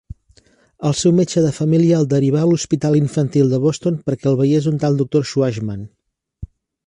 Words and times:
El 0.91 0.93
seu 0.99 1.11
metge 1.17 1.43
de 1.47 1.51
família 1.57 1.99
el 2.03 2.07
derivà 2.13 2.41
a 2.45 2.47
l'hospital 2.53 2.97
infantil 3.01 3.53
de 3.53 3.61
Boston 3.67 4.01
perquè 4.09 4.31
el 4.31 4.41
veiés 4.41 4.71
un 4.75 4.83
tal 4.85 4.97
Doctor 5.03 5.29
Shwachman. 5.33 5.85